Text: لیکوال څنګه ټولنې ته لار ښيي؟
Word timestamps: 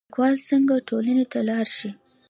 لیکوال 0.09 0.35
څنګه 0.47 0.73
ټولنې 0.87 1.25
ته 1.31 1.39
لار 1.47 1.67
ښيي؟ 1.75 1.91